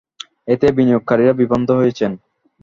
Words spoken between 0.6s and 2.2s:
বিনিয়োগকারীরা বিভ্রান্ত হয়েছেন।